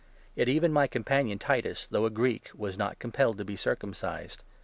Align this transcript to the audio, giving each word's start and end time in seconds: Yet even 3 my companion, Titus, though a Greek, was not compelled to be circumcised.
Yet 0.33 0.49
even 0.49 0.71
3 0.71 0.73
my 0.73 0.87
companion, 0.87 1.37
Titus, 1.37 1.85
though 1.87 2.05
a 2.05 2.09
Greek, 2.09 2.49
was 2.55 2.75
not 2.75 2.97
compelled 2.97 3.37
to 3.37 3.45
be 3.45 3.55
circumcised. 3.55 4.41